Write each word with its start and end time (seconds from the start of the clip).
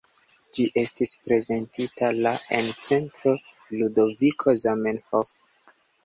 Ĝi 0.57 0.63
estis 0.83 1.09
prezentita 1.25 2.07
la 2.27 2.31
en 2.59 2.69
Centro 2.87 3.33
Ludoviko 3.81 4.55
Zamenhof. 4.63 5.31